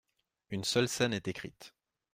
Une 0.49 0.63
seule 0.63 0.87
scène 0.89 1.13
est 1.13 1.27
écrite. 1.27 1.75